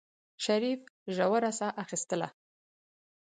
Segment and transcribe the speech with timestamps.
[0.45, 0.81] شريف
[1.15, 2.27] ژوره سا اخېستله.